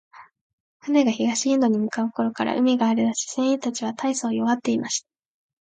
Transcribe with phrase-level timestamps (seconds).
[0.79, 5.07] 船が東インドに向う頃から、海が荒れだし、船員たちは大そう弱っていました。